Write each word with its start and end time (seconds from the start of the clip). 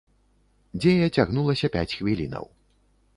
Дзея 0.79 1.09
цягнулася 1.17 1.71
пяць 1.75 1.95
хвілінаў. 1.99 2.45